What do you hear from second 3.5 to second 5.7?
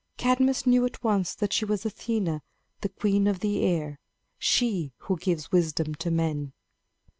air she who gives